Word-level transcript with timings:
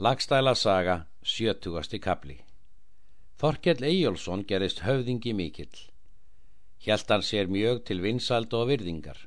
Lagstæla 0.00 0.52
saga, 0.54 0.94
sjötugasti 1.26 1.98
kapli 1.98 2.36
Þorkell 3.42 3.80
Eyjólfsson 3.82 4.44
gerist 4.46 4.84
höfðingi 4.86 5.32
mikill. 5.34 5.80
Hjælt 6.84 7.10
hann 7.10 7.24
sér 7.26 7.50
mjög 7.50 7.80
til 7.88 7.98
vinsald 8.04 8.54
og 8.54 8.68
virðingar. 8.70 9.18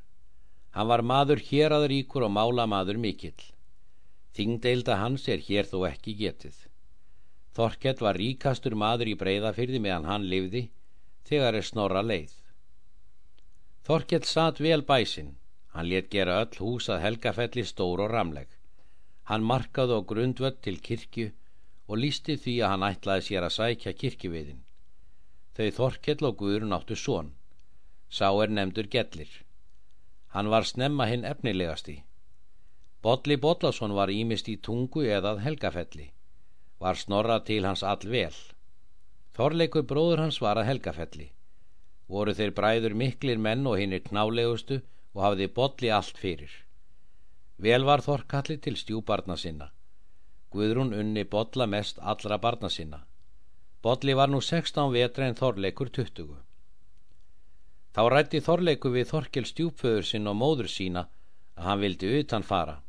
Hann 0.72 0.88
var 0.88 1.04
maður 1.04 1.44
hér 1.50 1.76
að 1.76 1.88
ríkur 1.92 2.24
og 2.28 2.32
mála 2.38 2.70
maður 2.72 3.02
mikill. 3.04 3.44
Þingdeilda 4.32 4.96
hans 5.02 5.28
er 5.28 5.44
hér 5.50 5.68
þó 5.68 5.76
ekki 5.90 6.16
getið. 6.22 6.56
Þorkell 7.52 8.00
var 8.08 8.22
ríkastur 8.24 8.80
maður 8.86 9.12
í 9.12 9.18
breyðafyrði 9.26 9.84
meðan 9.84 10.08
hann 10.08 10.30
livði, 10.36 10.64
þegar 11.28 11.60
er 11.60 11.68
snorra 11.68 12.06
leið. 12.14 12.32
Þorkell 13.84 14.24
satt 14.24 14.64
vel 14.64 14.88
bæsinn, 14.88 15.36
hann 15.76 15.92
let 15.92 16.08
gera 16.16 16.40
öll 16.46 16.64
hús 16.64 16.88
að 16.88 17.04
helgafelli 17.10 17.68
stór 17.68 18.08
og 18.08 18.16
ramleg. 18.16 18.48
Hann 19.32 19.46
markaði 19.48 19.96
á 19.96 20.02
grundvöld 20.04 20.58
til 20.60 20.82
kirkju 20.84 21.30
og 21.88 22.00
lísti 22.04 22.36
því 22.36 22.56
að 22.62 22.72
hann 22.74 22.84
ætlaði 22.84 23.24
sér 23.28 23.46
að 23.48 23.54
sækja 23.58 23.94
kirkjuviðin. 24.02 24.58
Þau 25.56 25.68
Þorkell 25.78 26.26
og 26.28 26.34
Guðrun 26.42 26.76
áttu 26.76 26.98
són. 27.00 27.30
Sá 28.12 28.28
er 28.44 28.52
nefndur 28.52 28.90
Gellir. 28.92 29.32
Hann 30.36 30.50
var 30.52 30.68
snemma 30.68 31.08
hinn 31.08 31.24
efnilegasti. 31.30 31.96
Bodli 33.02 33.38
Bodlason 33.46 33.96
var 33.96 34.12
ímist 34.12 34.50
í 34.52 34.58
tungu 34.68 35.06
eðað 35.18 35.40
helgafelli. 35.46 36.10
Var 36.84 37.00
snorra 37.00 37.38
til 37.48 37.64
hans 37.68 37.84
all 37.88 38.04
vel. 38.16 38.36
Þorleikur 39.38 39.88
bróður 39.94 40.26
hans 40.26 40.42
var 40.44 40.60
að 40.60 40.68
helgafelli. 40.74 41.30
Voru 42.12 42.36
þeir 42.36 42.52
bræður 42.60 42.98
miklir 43.04 43.40
menn 43.48 43.64
og 43.64 43.80
hinn 43.80 43.96
er 43.96 44.04
knálegustu 44.10 44.82
og 45.16 45.24
hafði 45.24 45.48
Bodli 45.56 45.96
allt 46.00 46.20
fyrir. 46.20 46.52
Vel 47.62 47.84
var 47.86 48.02
Þorkalli 48.02 48.58
til 48.58 48.74
stjúbarna 48.80 49.36
sinna. 49.38 49.68
Guðrún 50.52 50.96
unni 50.98 51.24
Bodla 51.30 51.68
mest 51.70 52.00
allra 52.02 52.40
barna 52.42 52.70
sinna. 52.74 53.04
Bodli 53.84 54.16
var 54.18 54.32
nú 54.34 54.40
16 54.42 54.90
vetra 54.94 55.28
en 55.30 55.38
Þorleikur 55.38 55.92
20. 55.94 56.32
Þá 57.94 58.02
rætti 58.14 58.42
Þorleikur 58.42 58.96
við 58.96 59.12
Þorkel 59.12 59.46
stjúpföður 59.46 60.08
sinn 60.10 60.30
og 60.32 60.40
móður 60.40 60.70
sína 60.74 61.04
að 61.56 61.68
hann 61.68 61.84
vildi 61.84 62.10
utan 62.22 62.48
fara. 62.48 62.80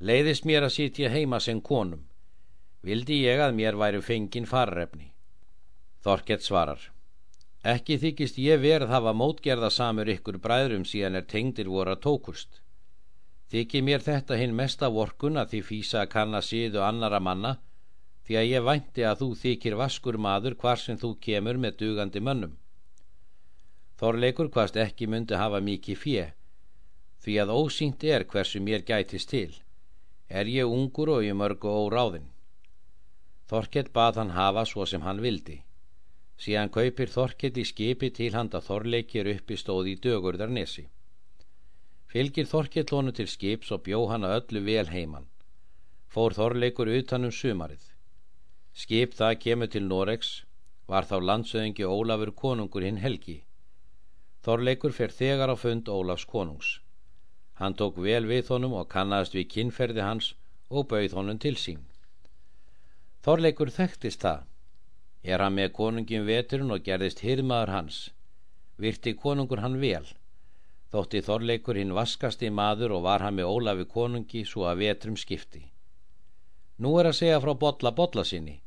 Leiðist 0.00 0.48
mér 0.50 0.66
að 0.66 0.74
sitja 0.78 1.10
heima 1.12 1.38
sem 1.40 1.60
konum. 1.60 2.02
Vildi 2.82 3.20
ég 3.22 3.38
að 3.38 3.54
mér 3.54 3.78
væri 3.78 4.02
fengin 4.02 4.50
farrefni. 4.50 5.12
Þorkett 6.02 6.42
svarar. 6.42 6.88
Ekki 7.62 8.00
þykist 8.02 8.42
ég 8.42 8.58
verð 8.66 8.90
hafa 8.90 9.14
mótgerða 9.14 9.70
samur 9.70 10.10
ykkur 10.10 10.40
bræðrum 10.42 10.82
síðan 10.82 11.20
er 11.20 11.28
tengdir 11.30 11.70
voru 11.70 11.94
að 11.94 12.02
tókust. 12.08 12.61
Þykir 13.50 13.82
mér 13.82 14.04
þetta 14.06 14.38
hinn 14.40 14.54
mesta 14.56 14.88
vorkun 14.88 15.40
að 15.40 15.54
því 15.54 15.60
fýsa 15.70 16.02
að 16.02 16.12
kanna 16.14 16.40
síðu 16.40 16.84
annara 16.86 17.20
manna 17.20 17.56
því 18.26 18.38
að 18.38 18.50
ég 18.50 18.66
vænti 18.68 19.04
að 19.08 19.18
þú 19.22 19.28
þykir 19.42 19.78
vaskur 19.80 20.18
maður 20.26 20.54
hvar 20.62 20.78
sem 20.78 20.98
þú 20.98 21.16
kemur 21.26 21.58
með 21.64 21.78
dugandi 21.82 22.20
mönnum. 22.20 22.54
Þorleikur 23.98 24.48
hvaðst 24.54 24.78
ekki 24.84 25.06
myndi 25.06 25.34
hafa 25.38 25.60
mikið 25.60 25.98
fjö 26.04 26.28
því 27.22 27.34
að 27.38 27.52
ósýnt 27.54 28.04
er 28.04 28.24
hversu 28.26 28.60
mér 28.60 28.82
gætist 28.86 29.30
til. 29.30 29.50
Er 30.28 30.48
ég 30.50 30.66
ungur 30.66 31.12
og 31.16 31.26
ég 31.26 31.36
mörgu 31.38 31.70
óráðin. 31.70 32.24
Þorkett 33.50 33.92
bað 33.94 34.18
hann 34.18 34.32
hafa 34.34 34.64
svo 34.66 34.86
sem 34.86 35.04
hann 35.06 35.20
vildi. 35.22 35.60
Síðan 36.42 36.72
kaupir 36.74 37.12
Þorkett 37.12 37.58
í 37.62 37.64
skipi 37.68 38.10
til 38.10 38.32
handa 38.34 38.62
Þorleikir 38.64 39.28
uppi 39.36 39.58
stóði 39.60 39.94
í 39.94 40.00
dögurðar 40.02 40.50
Fylgir 42.12 42.44
Þorkellónu 42.44 43.14
til 43.16 43.28
skips 43.32 43.70
og 43.72 43.86
bjó 43.86 44.02
hana 44.10 44.34
öllu 44.36 44.60
vel 44.66 44.90
heiman. 44.92 45.30
Fór 46.12 46.34
Þorleikur 46.36 46.90
utanum 46.92 47.32
sumarið. 47.32 47.86
Skip 48.76 49.16
það 49.16 49.38
kemur 49.44 49.70
til 49.72 49.86
Noregs, 49.86 50.32
var 50.92 51.08
þá 51.08 51.16
landsöðingi 51.30 51.88
Ólafur 51.88 52.34
konungur 52.42 52.84
hinn 52.84 53.00
helgi. 53.00 53.38
Þorleikur 54.44 54.92
fer 54.92 55.16
þegar 55.22 55.54
á 55.54 55.56
fund 55.56 55.88
Ólafs 55.88 56.28
konungs. 56.28 56.76
Hann 57.56 57.80
tók 57.80 57.96
vel 57.96 58.28
við 58.28 58.52
honum 58.52 58.76
og 58.76 58.90
kannast 58.92 59.32
við 59.32 59.48
kinnferði 59.56 60.04
hans 60.04 60.34
og 60.68 60.90
bauð 60.92 61.16
honum 61.16 61.40
til 61.40 61.56
sín. 61.56 61.84
Þorleikur 63.24 63.72
þekktist 63.72 64.20
það. 64.20 64.44
Er 65.24 65.40
hann 65.40 65.56
með 65.56 65.78
konungin 65.80 66.28
veturinn 66.28 66.76
og 66.76 66.84
gerðist 66.84 67.24
hirmaður 67.24 67.78
hans. 67.78 68.10
Virti 68.76 69.16
konungur 69.16 69.64
hann 69.64 69.80
vel 69.80 70.04
þótti 70.92 71.22
Þorleikur 71.24 71.78
hinn 71.80 71.94
vaskasti 71.96 72.50
maður 72.52 72.98
og 72.98 73.06
var 73.06 73.24
hann 73.24 73.38
með 73.38 73.48
Ólafi 73.48 73.86
konungi 73.94 74.44
svo 74.48 74.66
að 74.68 74.82
vetrum 74.84 75.16
skipti. 75.16 75.62
Nú 76.82 76.92
er 77.00 77.08
að 77.08 77.18
segja 77.20 77.40
frá 77.40 77.52
Bodla 77.62 77.92
Bodla 77.96 78.24
sinni. 78.28 78.58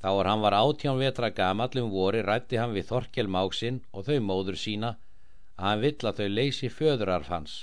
Þá 0.00 0.10
er 0.10 0.28
hann 0.30 0.44
var 0.44 0.56
átján 0.56 1.00
vetra 1.00 1.28
gamallum 1.36 1.90
vori 1.92 2.22
rætti 2.24 2.56
hann 2.56 2.72
við 2.72 2.88
Þorkel 2.88 3.28
máksinn 3.28 3.82
og 3.92 4.06
þau 4.08 4.20
móður 4.24 4.56
sína 4.56 4.94
að 5.58 5.66
hann 5.66 5.82
vill 5.84 6.08
að 6.08 6.22
þau 6.22 6.28
leysi 6.38 6.70
föðurarf 6.72 7.28
hans. 7.28 7.56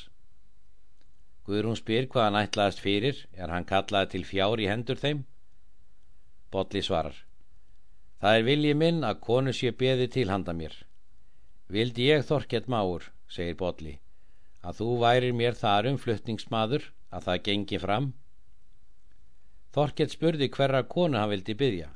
Guðrún 1.47 1.79
spyr 1.79 2.05
hvað 2.11 2.27
hann 2.27 2.41
ætlaðist 2.43 2.83
fyrir 2.83 3.23
er 3.33 3.49
hann 3.49 3.65
kallaði 3.65 4.11
til 4.13 4.25
fjár 4.27 4.61
í 4.61 4.67
hendur 4.69 4.99
þeim? 5.01 5.23
Bodli 6.51 6.83
svarar. 6.85 7.15
Það 8.21 8.37
er 8.37 8.45
viljið 8.51 8.77
minn 8.83 9.01
að 9.07 9.21
konu 9.25 9.53
sé 9.53 9.71
beði 9.71 10.07
til 10.13 10.27
handa 10.29 10.53
mér. 10.53 10.75
Vildi 11.67 12.05
ég 12.07 12.21
Þorkett 12.23 12.69
máur 12.71 13.09
segir 13.27 13.57
Bodli, 13.59 13.97
að 14.63 14.77
þú 14.79 14.85
værir 15.01 15.33
mér 15.35 15.57
þar 15.59 15.89
um 15.89 15.97
flutningsmaður 15.99 16.85
að 17.11 17.25
það 17.25 17.41
gengi 17.47 17.79
fram. 17.83 18.07
Þorkett 19.75 20.13
spurði 20.15 20.47
hverra 20.53 20.85
konu 20.87 21.19
hann 21.19 21.33
vildi 21.33 21.57
byggja. 21.59 21.89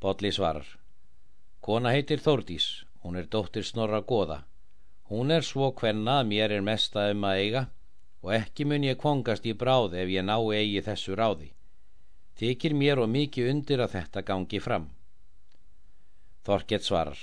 Bodli 0.00 0.30
svarar, 0.32 0.64
kona 1.60 1.92
heitir 1.92 2.24
Þórdís, 2.24 2.86
hún 3.04 3.20
er 3.20 3.28
dóttir 3.28 3.68
Snorra 3.68 4.00
Goða. 4.00 4.40
Hún 5.12 5.30
er 5.30 5.44
svo 5.44 5.68
hvenna 5.76 6.22
að 6.22 6.30
mér 6.32 6.56
er 6.56 6.64
mesta 6.64 7.10
um 7.12 7.28
að 7.28 7.42
eiga 7.44 7.66
og 8.24 8.32
ekki 8.32 8.64
mun 8.64 8.88
ég 8.88 8.96
kongast 8.96 9.44
í 9.44 9.52
bráð 9.52 9.98
ef 10.00 10.08
ég 10.08 10.24
ná 10.24 10.38
eigi 10.40 10.80
þessu 10.88 11.20
ráði. 11.20 11.50
Þykir 12.40 12.72
mér 12.80 13.04
og 13.04 13.12
mikið 13.12 13.52
undir 13.52 13.84
að 13.84 13.98
þetta 13.98 14.24
gangi 14.24 14.60
fram. 14.64 14.88
Þorkett 16.48 16.88
svarar, 16.88 17.20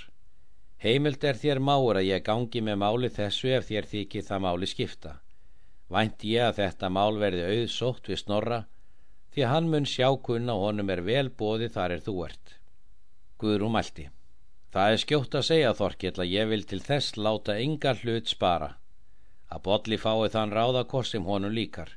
Heimild 0.82 1.22
er 1.22 1.36
þér 1.38 1.60
máur 1.62 2.00
að 2.00 2.08
ég 2.08 2.24
gangi 2.26 2.60
með 2.66 2.80
máli 2.82 3.08
þessu 3.14 3.52
ef 3.54 3.68
þér 3.68 3.86
þykir 3.86 4.24
það 4.26 4.40
máli 4.42 4.66
skipta. 4.66 5.12
Vænt 5.94 6.24
ég 6.26 6.48
að 6.48 6.56
þetta 6.58 6.88
mál 6.90 7.18
verði 7.20 7.44
auðsótt 7.46 8.08
við 8.10 8.18
snorra, 8.24 8.58
því 9.30 9.44
hann 9.46 9.68
mun 9.70 9.86
sjá 9.86 10.08
kunna 10.26 10.56
og 10.56 10.64
honum 10.66 10.90
er 10.90 11.04
vel 11.06 11.28
bóði 11.30 11.68
þar 11.70 11.94
er 11.98 12.02
þú 12.02 12.14
ert. 12.26 12.56
Guðrún 13.38 13.76
mælti. 13.76 14.08
Það 14.74 14.96
er 14.96 15.00
skjótt 15.04 15.38
að 15.38 15.46
segja 15.50 15.72
Þorkill 15.78 16.14
að 16.16 16.32
ég 16.32 16.50
vil 16.50 16.62
til 16.66 16.80
þess 16.82 17.16
láta 17.20 17.58
yngar 17.62 18.02
hlut 18.02 18.34
spara. 18.34 18.72
Að 19.52 19.62
botli 19.68 20.00
fái 20.00 20.32
þann 20.34 20.56
ráðakost 20.56 21.14
sem 21.14 21.28
honum 21.28 21.54
líkar. 21.54 21.94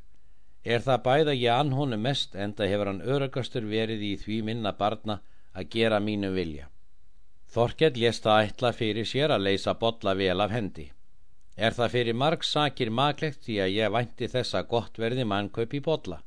Er 0.61 0.85
það 0.85 1.03
bæða 1.09 1.37
ég 1.39 1.55
ann 1.55 1.73
honum 1.73 2.05
mest 2.05 2.35
enda 2.35 2.69
hefur 2.69 2.91
hann 2.91 3.01
örugastur 3.01 3.65
verið 3.65 4.05
í 4.11 4.13
því 4.21 4.39
minna 4.45 4.77
barna 4.77 5.21
að 5.55 5.69
gera 5.73 6.01
mínu 6.03 6.33
vilja. 6.35 6.69
Þorkell 7.55 7.95
lést 7.95 8.25
að 8.27 8.49
ætla 8.49 8.69
fyrir 8.75 9.05
sér 9.07 9.31
að 9.31 9.45
leysa 9.47 9.73
botla 9.79 10.11
vel 10.19 10.41
af 10.43 10.51
hendi. 10.51 10.89
Er 11.55 11.71
það 11.71 11.93
fyrir 11.93 12.17
marg 12.21 12.41
sakir 12.43 12.89
maklegt 12.91 13.45
því 13.45 13.53
að 13.63 13.75
ég 13.75 13.93
vænti 13.95 14.27
þess 14.33 14.57
að 14.59 14.65
gott 14.73 14.97
verði 14.99 15.23
mannkaup 15.23 15.75
í 15.77 15.79
botla. 15.85 16.17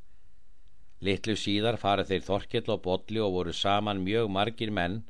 Littlu 1.05 1.35
síðar 1.37 1.77
fara 1.77 2.05
þeir 2.09 2.23
Þorkell 2.25 2.73
og 2.73 2.81
botli 2.87 3.21
og 3.21 3.35
voru 3.35 3.53
saman 3.53 4.01
mjög 4.07 4.31
margir 4.37 4.73
menn, 4.73 5.03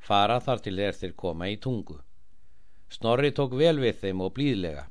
fara 0.00 0.38
þar 0.40 0.62
til 0.64 0.74
þeir 0.78 0.96
þeir 1.02 1.12
koma 1.24 1.50
í 1.52 1.58
tungu. 1.66 1.98
Snorri 2.88 3.32
tók 3.36 3.52
vel 3.60 3.76
við 3.84 4.00
þeim 4.00 4.24
og 4.24 4.32
blíðlega. 4.38 4.86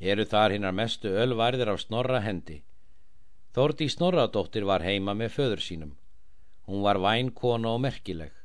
Eru 0.00 0.26
þar 0.26 0.56
hinnar 0.56 0.74
mestu 0.74 1.14
ölvarðir 1.22 1.70
af 1.70 1.84
snorra 1.84 2.24
hendi. 2.26 2.64
Þórti 3.54 3.86
Snorradóttir 3.94 4.66
var 4.66 4.82
heima 4.82 5.14
með 5.14 5.36
föður 5.38 5.62
sínum. 5.62 5.94
Hún 6.66 6.82
var 6.82 6.98
vænkona 6.98 7.76
og 7.76 7.80
merkileg 7.86 8.37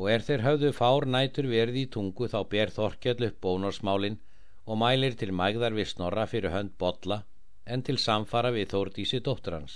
og 0.00 0.08
er 0.08 0.22
þeir 0.24 0.42
höfðu 0.46 0.68
fár 0.72 1.04
nætur 1.12 1.46
verið 1.50 1.74
í 1.82 1.88
tungu 1.94 2.28
þá 2.32 2.38
ber 2.52 2.70
Þorkjall 2.72 3.26
upp 3.26 3.40
bónorsmálin 3.44 4.16
og 4.64 4.78
mælir 4.80 5.16
til 5.20 5.34
mægðar 5.36 5.76
við 5.76 5.90
snorra 5.90 6.24
fyrir 6.30 6.54
hönd 6.54 6.72
botla 6.80 7.18
en 7.66 7.84
til 7.84 7.98
samfara 8.00 8.52
við 8.54 8.70
Þórdísi 8.72 9.20
dóttur 9.26 9.58
hans. 9.58 9.74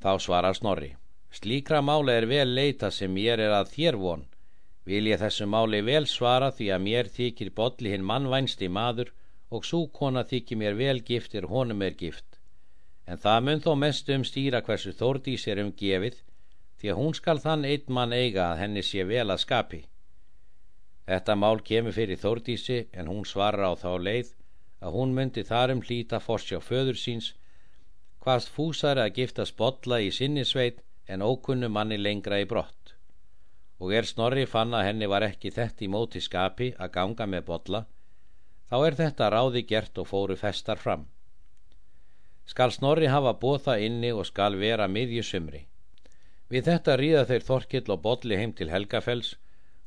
Þá 0.00 0.12
svarar 0.24 0.56
snorri, 0.56 0.94
slíkra 1.30 1.82
máli 1.84 2.16
er 2.16 2.26
vel 2.30 2.54
leita 2.56 2.90
sem 2.90 3.12
mér 3.12 3.44
er 3.44 3.52
að 3.58 3.74
þér 3.74 4.00
von, 4.00 4.24
vil 4.88 5.04
ég 5.12 5.20
þessu 5.20 5.46
máli 5.46 5.82
vel 5.84 6.06
svara 6.08 6.48
því 6.56 6.72
að 6.72 6.84
mér 6.88 7.12
þykir 7.18 7.52
botli 7.60 7.92
hinn 7.92 8.08
mannvænsti 8.08 8.72
maður 8.72 9.12
og 9.52 9.68
súkona 9.68 10.24
þykir 10.32 10.62
mér 10.64 10.80
vel 10.80 10.98
gift 11.12 11.36
er 11.36 11.50
honum 11.52 11.84
er 11.84 11.92
gift. 11.92 12.40
En 13.06 13.20
það 13.20 13.44
mun 13.44 13.64
þó 13.68 13.72
mest 13.84 14.08
um 14.16 14.24
stýra 14.24 14.64
hversu 14.64 14.96
Þórdís 14.96 15.44
er 15.52 15.60
um 15.60 15.76
gefið 15.76 16.22
því 16.82 16.90
að 16.90 16.98
hún 16.98 17.12
skal 17.14 17.38
þann 17.38 17.64
einn 17.68 17.94
mann 17.94 18.12
eiga 18.12 18.48
að 18.48 18.60
henni 18.64 18.82
sé 18.82 19.04
vel 19.06 19.28
að 19.30 19.44
skapi. 19.44 19.78
Þetta 21.06 21.36
mál 21.38 21.60
kemur 21.62 21.94
fyrir 21.94 22.18
Þórdísi 22.18 22.78
en 22.98 23.06
hún 23.06 23.22
svarar 23.22 23.70
á 23.70 23.72
þá 23.78 23.92
leið 24.02 24.32
að 24.82 24.98
hún 24.98 25.14
myndi 25.14 25.44
þarum 25.46 25.84
hlýta 25.86 26.18
forsjá 26.18 26.58
föður 26.58 26.98
síns 26.98 27.30
hvaðst 28.26 28.50
fúsari 28.56 29.04
að 29.04 29.14
gifta 29.20 29.46
spotla 29.46 30.00
í 30.02 30.10
sinnisveit 30.10 30.82
en 31.06 31.22
ókunnu 31.22 31.70
manni 31.70 32.02
lengra 32.02 32.42
í 32.42 32.50
brott. 32.50 32.96
Og 33.78 33.94
er 33.94 34.06
Snorri 34.06 34.46
fann 34.50 34.74
að 34.74 34.88
henni 34.90 35.06
var 35.06 35.22
ekki 35.22 35.54
þett 35.54 35.86
í 35.86 35.90
móti 35.90 36.18
skapi 36.18 36.74
að 36.78 36.94
ganga 36.98 37.30
með 37.30 37.46
botla 37.46 37.86
þá 38.70 38.78
er 38.88 38.98
þetta 38.98 39.30
ráði 39.30 39.68
gert 39.70 39.98
og 40.02 40.10
fóru 40.10 40.34
festar 40.34 40.82
fram. 40.82 41.06
Skal 42.46 42.74
Snorri 42.74 43.06
hafa 43.06 43.38
bóða 43.38 43.78
inni 43.78 44.10
og 44.10 44.26
skal 44.26 44.58
vera 44.58 44.90
miðjusumri 44.90 45.68
við 46.52 46.68
þetta 46.68 46.98
ríða 47.00 47.24
þeir 47.32 47.48
Þorkill 47.48 47.88
og 47.96 48.04
Bolli 48.06 48.38
heim 48.38 48.52
til 48.52 48.70
Helgafells 48.70 49.34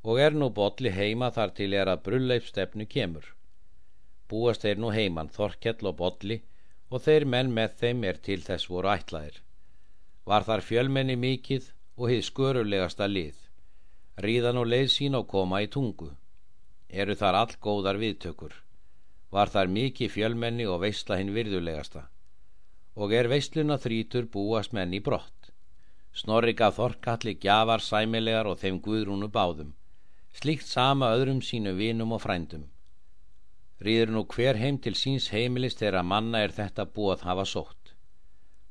og 0.04 0.20
er 0.22 0.34
nú 0.34 0.52
Bolli 0.60 0.92
heima 0.92 1.32
þar 1.38 1.56
til 1.62 1.72
er 1.74 1.92
að 1.94 2.04
brulleipstefnu 2.10 2.90
kemur 2.90 3.36
búast 4.32 4.66
þeir 4.66 4.82
nú 4.82 4.92
heiman 4.94 5.30
Þorkell 5.36 5.90
og 5.90 5.98
Bolli 6.02 6.42
og 6.90 7.02
þeir 7.06 7.26
menn 7.34 7.52
með 7.58 7.78
þeim 7.82 8.04
er 8.10 8.20
til 8.28 8.42
þess 8.46 8.70
voru 8.72 8.92
ætlaðir. 8.94 9.42
Var 10.26 10.46
þar 10.48 10.64
fjölmenni 10.70 11.16
mikið 11.22 11.72
og 11.98 12.12
hið 12.12 12.22
skörulegasta 12.30 13.08
lið. 13.12 13.38
Ríðan 14.26 14.62
og 14.62 14.70
leið 14.72 14.90
sín 14.94 15.18
og 15.20 15.28
koma 15.30 15.62
í 15.62 15.70
tungu. 15.76 16.12
Eru 16.90 17.16
þar 17.20 17.40
all 17.42 17.56
góðar 17.62 18.00
viðtökur. 18.02 18.54
Var 19.32 19.52
þar 19.54 19.72
mikið 19.78 20.14
fjölmenni 20.16 20.68
og 20.72 20.82
veistla 20.86 21.20
hinn 21.20 21.34
virðulegasta. 21.36 22.06
Og 22.96 23.12
er 23.14 23.28
veistluna 23.28 23.78
þrítur 23.82 24.30
búast 24.32 24.74
menn 24.74 24.94
í 24.96 25.02
brott. 25.04 25.35
Snorri 26.16 26.54
gaf 26.54 26.78
Þorkalli 26.80 27.36
gjafar 27.44 27.84
sæmilegar 27.84 28.48
og 28.48 28.62
þeim 28.62 28.80
guðrúnu 28.86 29.28
báðum. 29.28 29.76
Slíkt 30.32 30.68
sama 30.68 31.12
öðrum 31.18 31.42
sínu 31.44 31.76
vinum 31.76 32.16
og 32.16 32.24
frændum 32.24 32.70
rýður 33.86 34.12
nú 34.16 34.22
hver 34.34 34.58
heim 34.58 34.78
til 34.84 34.96
síns 34.96 35.28
heimilis 35.34 35.76
þegar 35.80 36.08
manna 36.12 36.42
er 36.46 36.54
þetta 36.56 36.86
búið 36.96 37.26
hafa 37.28 37.46
sótt. 37.46 37.92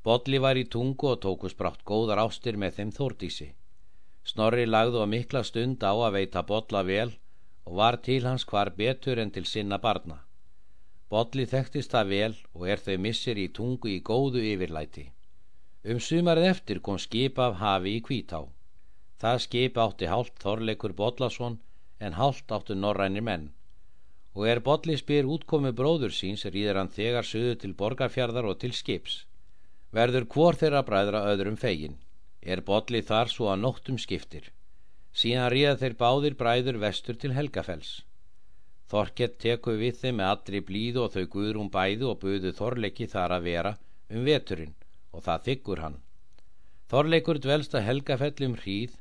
Bodli 0.05 0.39
var 0.45 0.57
í 0.57 0.65
tungu 0.75 1.11
og 1.13 1.21
tókus 1.25 1.55
brátt 1.59 1.85
góðar 1.85 2.23
ástir 2.25 2.57
með 2.61 2.79
þeim 2.79 2.93
þórdísi. 2.99 3.49
Snorri 4.25 4.65
lagðu 4.67 5.05
á 5.05 5.07
mikla 5.07 5.43
stund 5.45 5.85
á 5.85 5.93
að 5.93 6.15
veita 6.17 6.43
Bodla 6.43 6.83
vel 6.83 7.11
og 7.65 7.77
var 7.81 7.97
til 8.07 8.23
hans 8.25 8.45
hvar 8.49 8.71
betur 8.77 9.21
en 9.21 9.31
til 9.31 9.45
sinna 9.49 9.79
barna. 9.79 10.19
Bodli 11.09 11.45
þekktist 11.47 11.93
það 11.93 12.13
vel 12.17 12.35
og 12.55 12.69
er 12.69 12.81
þau 12.81 12.97
missir 12.99 13.39
í 13.39 13.49
tungu 13.49 13.93
í 13.93 14.01
góðu 14.01 14.41
yfirlæti. 14.53 15.11
Um 15.85 15.99
sumarið 16.01 16.47
eftir 16.49 16.79
kom 16.81 16.97
skip 16.97 17.39
af 17.45 17.59
hafi 17.61 17.91
í 17.99 18.05
Kvítá. 18.05 18.39
Það 19.21 19.43
skip 19.45 19.81
átti 19.83 20.09
hálft 20.09 20.39
Þorleikur 20.41 20.95
Bodlason 20.97 21.59
en 22.01 22.17
hálft 22.17 22.53
áttu 22.57 22.77
norrænir 22.79 23.25
menn 23.27 23.51
og 24.35 24.47
er 24.51 24.61
Bolli 24.67 24.97
spyr 24.99 25.29
útkomi 25.35 25.71
bróður 25.79 26.15
síns 26.15 26.43
rýðir 26.55 26.79
hann 26.81 26.91
þegar 26.97 27.27
söðu 27.29 27.55
til 27.63 27.75
borgarfjardar 27.81 28.49
og 28.51 28.57
til 28.63 28.73
skips. 28.75 29.21
Verður 29.95 30.27
hvor 30.35 30.59
þeirra 30.59 30.83
bræðra 30.89 31.21
öðrum 31.31 31.59
fegin. 31.61 31.99
Er 32.43 32.65
Bolli 32.71 33.03
þar 33.11 33.31
svo 33.31 33.51
að 33.53 33.61
nóttum 33.63 34.01
skiptir. 34.01 34.51
Síðan 35.15 35.53
ríða 35.55 35.77
þeir 35.83 35.95
báðir 36.01 36.39
bræður 36.41 36.81
vestur 36.83 37.21
til 37.21 37.37
Helgafells. 37.37 37.93
Þorkett 38.91 39.39
teku 39.45 39.77
við 39.79 40.01
þeim 40.01 40.19
með 40.19 40.33
allri 40.33 40.65
blíðu 40.71 41.05
og 41.05 41.15
þau 41.15 41.25
guðrum 41.37 41.71
bæðu 41.77 42.11
og 42.11 42.19
buðu 42.25 42.53
Þorleiki 42.59 43.07
þar 43.15 43.37
að 43.39 43.47
vera 43.53 43.77
um 44.11 44.27
veturinn 44.27 44.75
og 45.15 45.23
það 45.27 45.47
þykkur 45.49 45.83
hann. 45.85 45.97
Þorleikur 46.91 47.41
dvelst 47.47 47.75
að 47.79 47.87
Helgafell 47.89 48.47
um 48.49 48.59
hríð, 48.61 48.99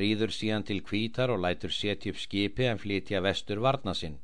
rýður 0.00 0.32
síðan 0.34 0.66
til 0.66 0.80
kvítar 0.88 1.30
og 1.34 1.42
lætur 1.44 1.72
setja 1.74 2.12
upp 2.12 2.18
skipi 2.24 2.66
en 2.70 2.80
flytja 2.82 3.20
vestur 3.22 3.62
varna 3.66 3.94
sinn. 3.94 4.18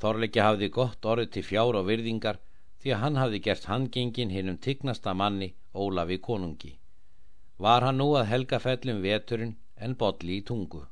Þorleiki 0.00 0.40
hafði 0.40 0.68
gott 0.76 1.06
orð 1.12 1.30
til 1.34 1.44
fjár 1.44 1.78
og 1.80 1.88
virðingar 1.88 2.38
því 2.82 2.94
að 2.94 3.02
hann 3.04 3.18
hafði 3.20 3.40
gert 3.46 3.66
handgengin 3.70 4.32
hinn 4.34 4.52
um 4.52 4.60
tignasta 4.66 5.14
manni 5.14 5.52
Ólafi 5.74 6.18
konungi. 6.18 6.72
Var 7.58 7.84
hann 7.84 8.00
nú 8.00 8.08
að 8.16 8.30
helga 8.32 8.58
fellum 8.58 9.02
veturinn 9.04 9.56
en 9.76 9.96
bolli 10.00 10.40
í 10.40 10.44
tungu. 10.50 10.86